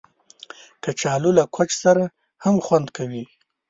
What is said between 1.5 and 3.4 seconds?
کوچ سره هم خوند کوي